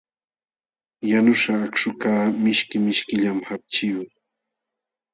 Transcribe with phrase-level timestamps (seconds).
[1.11, 4.11] Yanuśhqa akśhukaq mishki mishkillam hapchiyuq.